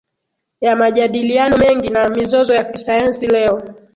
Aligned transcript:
ya 0.61 0.75
majadiliano 0.75 1.57
mengi 1.57 1.89
na 1.89 2.09
mizozo 2.09 2.53
ya 2.53 2.63
kisayansi 2.63 3.27
leo 3.27 3.61